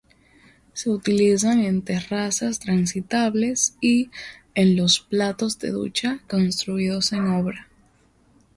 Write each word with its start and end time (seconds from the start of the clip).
Se 0.73 0.89
utilizan 0.89 1.59
en 1.59 1.83
terrazas 1.83 2.57
transitables 2.57 3.77
y 3.81 4.09
en 4.55 4.75
los 4.75 4.99
platos 4.99 5.59
de 5.59 5.69
ducha 5.69 6.21
construidos 6.27 7.13
en 7.13 7.27
obra. 7.27 7.69